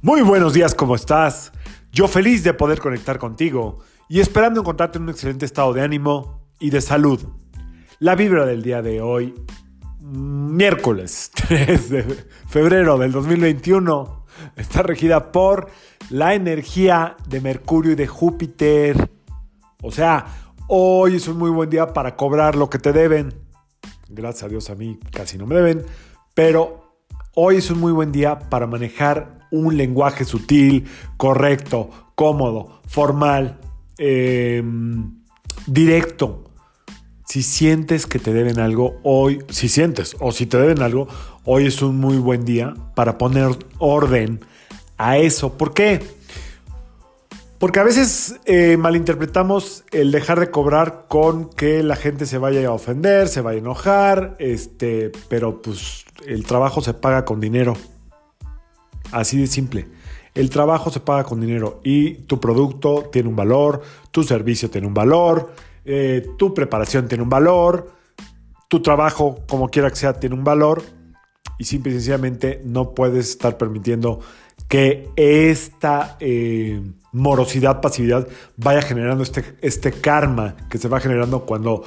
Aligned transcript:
Muy 0.00 0.20
buenos 0.22 0.52
días, 0.52 0.76
¿cómo 0.76 0.94
estás? 0.94 1.50
Yo 1.90 2.06
feliz 2.06 2.44
de 2.44 2.54
poder 2.54 2.78
conectar 2.78 3.18
contigo 3.18 3.80
y 4.08 4.20
esperando 4.20 4.60
encontrarte 4.60 4.98
en 4.98 5.02
un 5.02 5.10
excelente 5.10 5.44
estado 5.44 5.72
de 5.72 5.82
ánimo 5.82 6.46
y 6.60 6.70
de 6.70 6.80
salud. 6.80 7.20
La 7.98 8.14
vibra 8.14 8.46
del 8.46 8.62
día 8.62 8.80
de 8.80 9.02
hoy, 9.02 9.34
miércoles 10.00 11.32
3 11.48 11.90
de 11.90 12.04
febrero 12.46 12.96
del 12.96 13.10
2021, 13.10 14.24
está 14.54 14.84
regida 14.84 15.32
por 15.32 15.68
la 16.10 16.34
energía 16.34 17.16
de 17.26 17.40
Mercurio 17.40 17.90
y 17.90 17.96
de 17.96 18.06
Júpiter. 18.06 19.10
O 19.82 19.90
sea, 19.90 20.26
hoy 20.68 21.16
es 21.16 21.26
un 21.26 21.38
muy 21.38 21.50
buen 21.50 21.70
día 21.70 21.92
para 21.92 22.14
cobrar 22.14 22.54
lo 22.54 22.70
que 22.70 22.78
te 22.78 22.92
deben. 22.92 23.34
Gracias 24.08 24.44
a 24.44 24.48
Dios 24.48 24.70
a 24.70 24.76
mí 24.76 25.00
casi 25.10 25.38
no 25.38 25.46
me 25.46 25.56
deben, 25.56 25.84
pero 26.34 26.87
hoy 27.40 27.58
es 27.58 27.70
un 27.70 27.78
muy 27.78 27.92
buen 27.92 28.10
día 28.10 28.40
para 28.40 28.66
manejar 28.66 29.46
un 29.52 29.76
lenguaje 29.76 30.24
sutil, 30.24 30.86
correcto, 31.16 31.88
cómodo, 32.16 32.80
formal, 32.88 33.60
eh, 33.96 34.60
directo. 35.68 36.50
Si 37.28 37.44
sientes 37.44 38.06
que 38.06 38.18
te 38.18 38.32
deben 38.32 38.58
algo 38.58 38.98
hoy, 39.04 39.38
si 39.50 39.68
sientes 39.68 40.16
o 40.18 40.32
si 40.32 40.46
te 40.46 40.58
deben 40.58 40.82
algo, 40.82 41.06
hoy 41.44 41.66
es 41.66 41.80
un 41.80 41.98
muy 41.98 42.16
buen 42.16 42.44
día 42.44 42.74
para 42.96 43.18
poner 43.18 43.50
orden 43.78 44.40
a 44.96 45.18
eso. 45.18 45.56
¿Por 45.56 45.74
qué? 45.74 46.00
Porque 47.58 47.80
a 47.80 47.84
veces 47.84 48.38
eh, 48.44 48.76
malinterpretamos 48.76 49.84
el 49.90 50.12
dejar 50.12 50.38
de 50.38 50.50
cobrar 50.50 51.06
con 51.08 51.50
que 51.50 51.82
la 51.82 51.96
gente 51.96 52.24
se 52.24 52.38
vaya 52.38 52.66
a 52.68 52.72
ofender, 52.72 53.26
se 53.26 53.40
vaya 53.40 53.58
a 53.58 53.60
enojar, 53.60 54.36
este, 54.38 55.10
pero 55.28 55.60
pues 55.60 56.04
el 56.24 56.46
trabajo 56.46 56.82
se 56.82 56.94
paga 56.94 57.24
con 57.24 57.40
dinero. 57.40 57.74
Así 59.10 59.40
de 59.40 59.48
simple. 59.48 59.88
El 60.34 60.50
trabajo 60.50 60.90
se 60.90 61.00
paga 61.00 61.24
con 61.24 61.40
dinero 61.40 61.80
y 61.82 62.14
tu 62.26 62.38
producto 62.38 63.08
tiene 63.10 63.28
un 63.28 63.34
valor, 63.34 63.82
tu 64.12 64.22
servicio 64.22 64.70
tiene 64.70 64.86
un 64.86 64.94
valor, 64.94 65.52
eh, 65.84 66.24
tu 66.38 66.54
preparación 66.54 67.08
tiene 67.08 67.24
un 67.24 67.30
valor, 67.30 67.92
tu 68.68 68.82
trabajo, 68.82 69.40
como 69.48 69.68
quiera 69.68 69.90
que 69.90 69.96
sea, 69.96 70.20
tiene 70.20 70.36
un 70.36 70.44
valor 70.44 70.82
y 71.58 71.64
simple 71.64 71.90
y 71.90 71.94
sencillamente 71.94 72.62
no 72.64 72.94
puedes 72.94 73.30
estar 73.30 73.58
permitiendo 73.58 74.20
que 74.68 75.08
esta 75.16 76.16
eh, 76.20 76.80
morosidad, 77.12 77.80
pasividad 77.80 78.28
vaya 78.56 78.82
generando 78.82 79.22
este, 79.24 79.44
este 79.62 79.92
karma 79.92 80.56
que 80.68 80.78
se 80.78 80.88
va 80.88 81.00
generando 81.00 81.46
cuando 81.46 81.84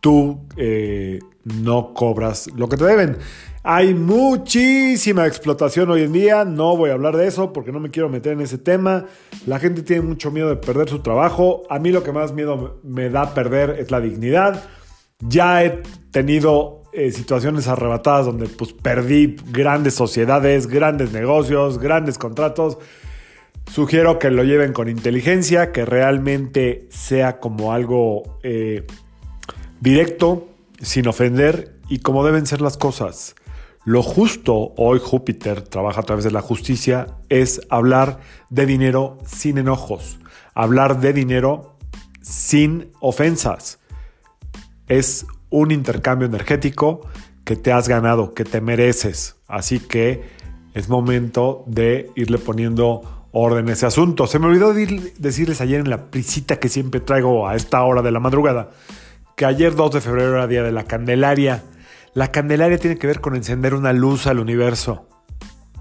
tú 0.00 0.46
eh, 0.56 1.20
no 1.44 1.94
cobras 1.94 2.48
lo 2.54 2.68
que 2.68 2.76
te 2.76 2.84
deben. 2.84 3.16
Hay 3.62 3.94
muchísima 3.94 5.26
explotación 5.26 5.88
hoy 5.90 6.02
en 6.02 6.12
día, 6.12 6.44
no 6.44 6.76
voy 6.76 6.90
a 6.90 6.92
hablar 6.92 7.16
de 7.16 7.26
eso 7.26 7.54
porque 7.54 7.72
no 7.72 7.80
me 7.80 7.90
quiero 7.90 8.10
meter 8.10 8.32
en 8.32 8.42
ese 8.42 8.58
tema. 8.58 9.06
La 9.46 9.58
gente 9.58 9.82
tiene 9.82 10.02
mucho 10.02 10.30
miedo 10.30 10.50
de 10.50 10.56
perder 10.56 10.90
su 10.90 10.98
trabajo. 10.98 11.62
A 11.70 11.78
mí 11.78 11.90
lo 11.90 12.02
que 12.02 12.12
más 12.12 12.34
miedo 12.34 12.80
me 12.82 13.08
da 13.08 13.32
perder 13.32 13.70
es 13.78 13.90
la 13.90 14.02
dignidad. 14.02 14.62
Ya 15.20 15.64
he 15.64 15.82
tenido 16.10 16.82
eh, 16.96 17.10
situaciones 17.10 17.66
arrebatadas 17.66 18.26
donde 18.26 18.46
pues 18.46 18.72
perdí 18.72 19.36
grandes 19.50 19.94
sociedades, 19.94 20.68
grandes 20.68 21.12
negocios, 21.12 21.78
grandes 21.78 22.18
contratos. 22.18 22.78
Sugiero 23.68 24.20
que 24.20 24.30
lo 24.30 24.44
lleven 24.44 24.72
con 24.72 24.88
inteligencia, 24.88 25.72
que 25.72 25.84
realmente 25.84 26.86
sea 26.90 27.40
como 27.40 27.72
algo 27.72 28.38
eh, 28.44 28.86
directo, 29.80 30.46
sin 30.80 31.08
ofender 31.08 31.80
y 31.88 31.98
como 31.98 32.24
deben 32.24 32.46
ser 32.46 32.60
las 32.60 32.76
cosas. 32.76 33.34
Lo 33.84 34.02
justo, 34.02 34.72
hoy 34.76 35.00
Júpiter 35.02 35.62
trabaja 35.62 36.02
a 36.02 36.04
través 36.04 36.24
de 36.24 36.30
la 36.30 36.42
justicia, 36.42 37.18
es 37.28 37.60
hablar 37.70 38.20
de 38.50 38.66
dinero 38.66 39.18
sin 39.26 39.58
enojos, 39.58 40.18
hablar 40.54 41.00
de 41.00 41.12
dinero 41.12 41.76
sin 42.22 42.92
ofensas. 43.00 43.80
Es 44.86 45.26
un 45.56 45.70
intercambio 45.70 46.26
energético 46.26 47.08
que 47.44 47.56
te 47.56 47.72
has 47.72 47.88
ganado, 47.88 48.34
que 48.34 48.44
te 48.44 48.60
mereces. 48.60 49.36
Así 49.46 49.78
que 49.78 50.22
es 50.74 50.88
momento 50.88 51.64
de 51.66 52.10
irle 52.16 52.38
poniendo 52.38 53.28
orden 53.32 53.68
a 53.68 53.72
ese 53.72 53.86
asunto. 53.86 54.26
Se 54.26 54.38
me 54.38 54.46
olvidó 54.46 54.72
decirles 54.74 55.60
ayer 55.60 55.80
en 55.80 55.90
la 55.90 56.10
prisita 56.10 56.56
que 56.56 56.68
siempre 56.68 57.00
traigo 57.00 57.48
a 57.48 57.54
esta 57.54 57.82
hora 57.82 58.02
de 58.02 58.10
la 58.10 58.20
madrugada, 58.20 58.70
que 59.36 59.44
ayer 59.44 59.74
2 59.74 59.92
de 59.92 60.00
febrero 60.00 60.34
era 60.34 60.46
día 60.46 60.62
de 60.62 60.72
la 60.72 60.84
Candelaria 60.84 61.62
la 62.14 62.30
Candelaria 62.30 62.78
tiene 62.78 62.96
que 62.96 63.08
ver 63.08 63.20
con 63.20 63.34
encender 63.34 63.74
una 63.74 63.92
luz 63.92 64.28
al 64.28 64.38
universo. 64.38 65.08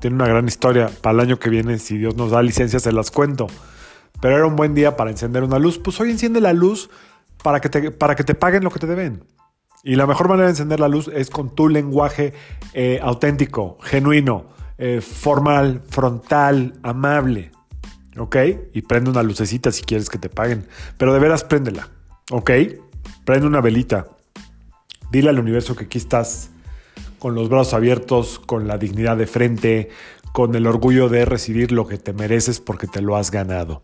Tiene 0.00 0.14
una 0.14 0.28
gran 0.28 0.46
historia. 0.46 0.88
Para 1.02 1.14
el 1.14 1.20
año 1.20 1.40
que 1.40 1.50
viene, 1.50 1.76
si 1.78 1.98
Dios 1.98 2.14
nos 2.14 2.30
da 2.30 2.40
licencia, 2.40 2.78
se 2.78 2.92
las 2.92 3.10
cuento. 3.10 3.48
Pero 4.20 4.36
era 4.36 4.46
un 4.46 4.54
buen 4.54 4.72
día 4.72 4.96
para 4.96 5.10
encender 5.10 5.42
una 5.42 5.58
luz. 5.58 5.80
Pues 5.80 6.00
hoy 6.00 6.12
enciende 6.12 6.40
la 6.40 6.52
luz 6.52 6.88
para 7.42 7.60
que 7.60 7.68
te, 7.68 7.90
para 7.90 8.14
que 8.14 8.22
te 8.22 8.36
paguen 8.36 8.62
lo 8.62 8.70
que 8.70 8.78
te 8.78 8.86
deben. 8.86 9.24
Y 9.82 9.96
la 9.96 10.06
mejor 10.06 10.28
manera 10.28 10.46
de 10.46 10.50
encender 10.50 10.80
la 10.80 10.88
luz 10.88 11.08
es 11.08 11.30
con 11.30 11.54
tu 11.54 11.68
lenguaje 11.68 12.34
eh, 12.74 13.00
auténtico, 13.02 13.78
genuino, 13.80 14.46
eh, 14.78 15.00
formal, 15.00 15.82
frontal, 15.88 16.74
amable. 16.82 17.50
¿Ok? 18.18 18.36
Y 18.74 18.82
prende 18.82 19.10
una 19.10 19.22
lucecita 19.22 19.72
si 19.72 19.82
quieres 19.82 20.10
que 20.10 20.18
te 20.18 20.28
paguen. 20.28 20.66
Pero 20.98 21.14
de 21.14 21.20
veras 21.20 21.44
préndela. 21.44 21.88
¿Ok? 22.30 22.50
Prende 23.24 23.46
una 23.46 23.60
velita. 23.60 24.06
Dile 25.10 25.30
al 25.30 25.38
universo 25.38 25.74
que 25.74 25.84
aquí 25.84 25.98
estás 25.98 26.50
con 27.18 27.34
los 27.34 27.48
brazos 27.48 27.74
abiertos, 27.74 28.38
con 28.38 28.66
la 28.66 28.78
dignidad 28.78 29.16
de 29.16 29.26
frente, 29.26 29.90
con 30.32 30.54
el 30.54 30.66
orgullo 30.66 31.08
de 31.08 31.24
recibir 31.24 31.72
lo 31.72 31.86
que 31.86 31.98
te 31.98 32.12
mereces 32.12 32.60
porque 32.60 32.86
te 32.86 33.00
lo 33.00 33.16
has 33.16 33.30
ganado. 33.30 33.82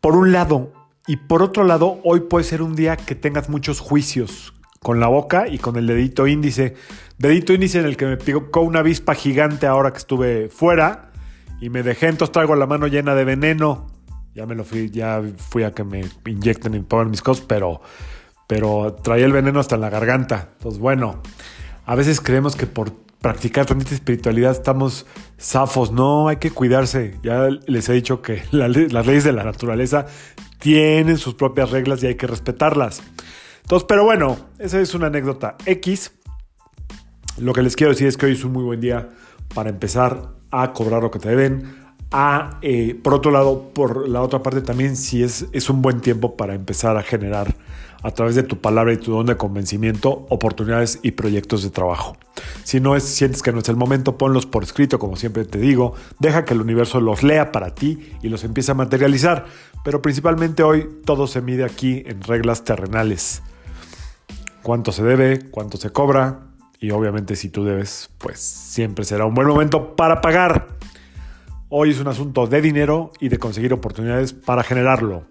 Por 0.00 0.16
un 0.16 0.32
lado, 0.32 0.72
y 1.08 1.16
por 1.16 1.42
otro 1.42 1.64
lado, 1.64 2.00
hoy 2.04 2.20
puede 2.20 2.44
ser 2.44 2.60
un 2.60 2.76
día 2.76 2.96
que 2.98 3.14
tengas 3.14 3.48
muchos 3.48 3.80
juicios 3.80 4.52
con 4.80 5.00
la 5.00 5.08
boca 5.08 5.48
y 5.48 5.58
con 5.58 5.76
el 5.76 5.86
dedito 5.86 6.26
índice. 6.26 6.74
Dedito 7.16 7.54
índice 7.54 7.80
en 7.80 7.86
el 7.86 7.96
que 7.96 8.04
me 8.04 8.18
picó 8.18 8.60
una 8.60 8.80
avispa 8.80 9.14
gigante 9.14 9.66
ahora 9.66 9.90
que 9.90 9.98
estuve 9.98 10.50
fuera 10.50 11.10
y 11.62 11.70
me 11.70 11.82
dejé, 11.82 12.08
entonces 12.08 12.30
traigo 12.32 12.54
la 12.56 12.66
mano 12.66 12.86
llena 12.88 13.14
de 13.14 13.24
veneno. 13.24 13.86
Ya 14.34 14.44
me 14.44 14.54
lo 14.54 14.64
fui, 14.64 14.90
ya 14.90 15.22
fui 15.50 15.64
a 15.64 15.72
que 15.72 15.82
me 15.82 16.04
inyecten 16.26 16.74
y 16.74 16.80
pongan 16.80 17.10
mis 17.10 17.22
cosas, 17.22 17.44
pero 17.48 17.80
pero 18.46 18.94
traía 19.02 19.24
el 19.24 19.32
veneno 19.32 19.60
hasta 19.60 19.76
en 19.76 19.80
la 19.80 19.90
garganta. 19.90 20.50
Entonces, 20.58 20.78
bueno, 20.78 21.22
a 21.86 21.94
veces 21.94 22.20
creemos 22.20 22.54
que 22.54 22.66
por 22.66 22.92
practicar 23.20 23.66
tanta 23.66 23.94
espiritualidad 23.94 24.52
estamos 24.52 25.06
zafos. 25.38 25.90
No, 25.90 26.28
hay 26.28 26.36
que 26.36 26.50
cuidarse. 26.50 27.18
Ya 27.22 27.48
les 27.66 27.88
he 27.88 27.92
dicho 27.92 28.22
que 28.22 28.42
las 28.50 29.06
leyes 29.06 29.24
de 29.24 29.32
la 29.32 29.44
naturaleza 29.44 30.06
tienen 30.58 31.18
sus 31.18 31.34
propias 31.34 31.70
reglas 31.70 32.02
y 32.02 32.08
hay 32.08 32.16
que 32.16 32.26
respetarlas. 32.26 33.02
Entonces, 33.62 33.86
pero 33.88 34.04
bueno, 34.04 34.36
esa 34.58 34.80
es 34.80 34.94
una 34.94 35.08
anécdota 35.08 35.56
X. 35.66 36.12
Lo 37.38 37.52
que 37.52 37.62
les 37.62 37.76
quiero 37.76 37.92
decir 37.92 38.08
es 38.08 38.16
que 38.16 38.26
hoy 38.26 38.32
es 38.32 38.44
un 38.44 38.52
muy 38.52 38.64
buen 38.64 38.80
día 38.80 39.10
para 39.54 39.70
empezar 39.70 40.34
a 40.50 40.72
cobrar 40.72 41.02
lo 41.02 41.10
que 41.10 41.18
te 41.18 41.28
deben. 41.28 41.87
A, 42.10 42.58
eh, 42.62 42.98
por 43.02 43.14
otro 43.14 43.30
lado, 43.30 43.70
por 43.74 44.08
la 44.08 44.22
otra 44.22 44.42
parte 44.42 44.62
también, 44.62 44.96
si 44.96 45.22
es, 45.22 45.46
es 45.52 45.68
un 45.68 45.82
buen 45.82 46.00
tiempo 46.00 46.36
para 46.36 46.54
empezar 46.54 46.96
a 46.96 47.02
generar 47.02 47.54
a 48.02 48.10
través 48.12 48.34
de 48.34 48.42
tu 48.42 48.60
palabra 48.60 48.92
y 48.92 48.96
tu 48.96 49.12
don 49.12 49.26
de 49.26 49.36
convencimiento, 49.36 50.26
oportunidades 50.28 51.00
y 51.02 51.12
proyectos 51.12 51.62
de 51.62 51.70
trabajo. 51.70 52.16
Si 52.62 52.80
no 52.80 52.94
es, 52.96 53.02
sientes 53.02 53.42
que 53.42 53.52
no 53.52 53.58
es 53.58 53.68
el 53.68 53.76
momento, 53.76 54.16
ponlos 54.16 54.46
por 54.46 54.62
escrito, 54.62 54.98
como 54.98 55.16
siempre 55.16 55.44
te 55.44 55.58
digo, 55.58 55.94
deja 56.18 56.44
que 56.44 56.54
el 56.54 56.60
universo 56.60 57.00
los 57.00 57.22
lea 57.22 57.50
para 57.50 57.74
ti 57.74 58.12
y 58.22 58.28
los 58.28 58.44
empiece 58.44 58.70
a 58.70 58.74
materializar. 58.74 59.46
Pero 59.84 60.00
principalmente 60.00 60.62
hoy 60.62 60.88
todo 61.04 61.26
se 61.26 61.40
mide 61.40 61.64
aquí 61.64 62.04
en 62.06 62.22
reglas 62.22 62.64
terrenales. 62.64 63.42
Cuánto 64.62 64.92
se 64.92 65.02
debe, 65.02 65.50
cuánto 65.50 65.76
se 65.76 65.90
cobra 65.90 66.40
y 66.80 66.90
obviamente 66.90 67.34
si 67.34 67.48
tú 67.48 67.64
debes, 67.64 68.10
pues 68.18 68.38
siempre 68.38 69.04
será 69.04 69.24
un 69.24 69.34
buen 69.34 69.48
momento 69.48 69.96
para 69.96 70.20
pagar. 70.20 70.77
Hoy 71.70 71.90
es 71.90 72.00
un 72.00 72.08
asunto 72.08 72.46
de 72.46 72.62
dinero 72.62 73.12
y 73.20 73.28
de 73.28 73.38
conseguir 73.38 73.74
oportunidades 73.74 74.32
para 74.32 74.62
generarlo. 74.62 75.24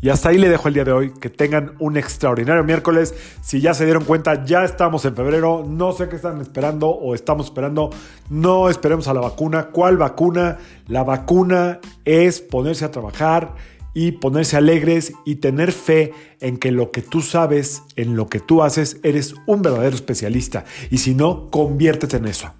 Y 0.00 0.08
hasta 0.08 0.28
ahí 0.28 0.38
le 0.38 0.48
dejo 0.48 0.68
el 0.68 0.74
día 0.74 0.84
de 0.84 0.92
hoy. 0.92 1.12
Que 1.14 1.30
tengan 1.30 1.74
un 1.80 1.96
extraordinario 1.96 2.62
miércoles. 2.62 3.12
Si 3.42 3.60
ya 3.60 3.74
se 3.74 3.84
dieron 3.84 4.04
cuenta, 4.04 4.44
ya 4.44 4.62
estamos 4.62 5.04
en 5.04 5.16
febrero. 5.16 5.64
No 5.66 5.92
sé 5.92 6.08
qué 6.08 6.14
están 6.14 6.40
esperando 6.40 6.90
o 6.90 7.12
estamos 7.16 7.46
esperando. 7.46 7.90
No 8.30 8.70
esperemos 8.70 9.08
a 9.08 9.14
la 9.14 9.20
vacuna. 9.20 9.70
¿Cuál 9.72 9.96
vacuna? 9.96 10.58
La 10.86 11.02
vacuna 11.02 11.80
es 12.04 12.40
ponerse 12.40 12.84
a 12.84 12.92
trabajar 12.92 13.56
y 13.94 14.12
ponerse 14.12 14.56
alegres 14.56 15.12
y 15.24 15.36
tener 15.36 15.72
fe 15.72 16.12
en 16.40 16.58
que 16.58 16.70
lo 16.70 16.92
que 16.92 17.02
tú 17.02 17.20
sabes, 17.20 17.82
en 17.96 18.14
lo 18.14 18.28
que 18.28 18.38
tú 18.38 18.62
haces, 18.62 19.00
eres 19.02 19.34
un 19.46 19.62
verdadero 19.62 19.96
especialista. 19.96 20.64
Y 20.90 20.98
si 20.98 21.16
no, 21.16 21.50
conviértete 21.50 22.18
en 22.18 22.26
eso. 22.26 22.52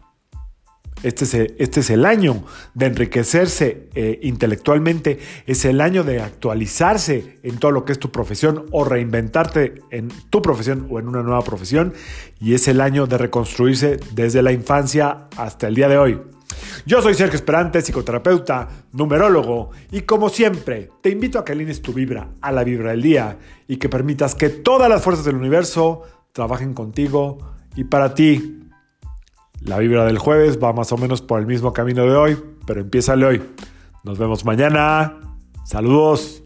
Este 1.05 1.25
es, 1.25 1.35
el, 1.35 1.55
este 1.59 1.81
es 1.81 1.91
el 1.91 2.07
año 2.07 2.45
de 2.73 2.87
enriquecerse 2.87 3.89
eh, 3.95 4.19
intelectualmente, 4.23 5.19
es 5.47 5.67
el 5.67 5.83
año 5.83 6.03
de 6.03 6.21
actualizarse 6.21 7.39
en 7.43 7.59
todo 7.59 7.73
lo 7.73 7.85
que 7.85 7.93
es 7.93 7.99
tu 7.99 8.11
profesión 8.11 8.65
o 8.73 8.85
reinventarte 8.85 9.83
en 9.91 10.09
tu 10.31 10.41
profesión 10.41 10.87
o 10.91 10.99
en 10.99 11.09
una 11.09 11.23
nueva 11.23 11.43
profesión 11.43 11.93
y 12.41 12.55
es 12.55 12.69
el 12.69 12.81
año 12.81 13.07
de 13.07 13.19
reconstruirse 13.19 13.99
desde 14.13 14.41
la 14.41 14.53
infancia 14.53 15.27
hasta 15.37 15.69
el 15.69 15.75
día 15.75 15.89
de 15.89 15.99
hoy. 15.99 16.21
Yo 16.87 17.03
soy 17.03 17.15
Sergio 17.15 17.37
Esperante, 17.37 17.83
psicoterapeuta, 17.83 18.69
numerólogo, 18.93 19.71
y 19.91 20.03
como 20.03 20.31
siempre, 20.31 20.91
te 21.03 21.11
invito 21.11 21.39
a 21.39 21.45
que 21.45 21.53
alines 21.53 21.83
tu 21.83 21.93
vibra 21.93 22.31
a 22.41 22.51
la 22.51 22.65
vibra 22.65 22.93
del 22.93 23.03
día 23.03 23.39
y 23.69 23.77
que 23.77 23.89
permitas 23.89 24.35
que 24.35 24.49
todas 24.49 24.89
las 24.89 25.03
fuerzas 25.03 25.25
del 25.25 25.37
universo 25.37 26.03
trabajen 26.33 26.73
contigo 26.73 27.39
y 27.77 27.85
para 27.85 28.15
ti. 28.15 28.64
La 29.65 29.79
vibra 29.79 30.05
del 30.05 30.19
jueves 30.19 30.59
va 30.63 30.73
más 30.73 30.93
o 30.93 30.99
menos 30.99 31.23
por 31.23 31.41
el 31.41 31.47
mismo 31.47 31.73
camino 31.73 32.05
de 32.05 32.15
hoy, 32.15 32.39
pero 32.67 32.81
empiézale 32.81 33.25
hoy. 33.25 33.43
Nos 34.05 34.19
vemos 34.19 34.45
mañana. 34.45 35.19
Saludos. 35.65 36.44